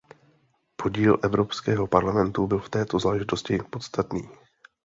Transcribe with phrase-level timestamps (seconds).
[0.75, 4.29] Podíl Evropského parlamentu byl v této záležitosti podstatný.